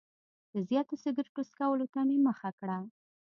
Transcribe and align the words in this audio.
د 0.53 0.55
زیاتو 0.69 0.93
سګرټو 1.03 1.41
څکولو 1.49 1.85
ته 1.93 1.99
مې 2.07 2.17
مخه 2.27 2.49
کړه. 2.59 2.77